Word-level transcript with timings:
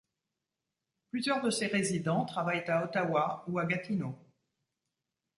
Plusieurs 1.11 1.43
de 1.43 1.51
ses 1.51 1.67
résidents 1.67 2.25
travaillent 2.25 2.67
à 2.71 2.85
Ottawa 2.85 3.43
ou 3.47 3.59
à 3.59 3.65
Gatineau. 3.67 4.17